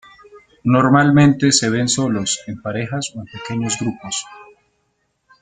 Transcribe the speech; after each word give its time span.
Normalmente 0.63 1.51
se 1.51 1.69
ven 1.69 1.87
solos, 1.87 2.39
en 2.47 2.59
parejas 2.59 3.13
o 3.15 3.19
en 3.19 3.25
pequeños 3.27 3.77
grupos. 3.79 4.25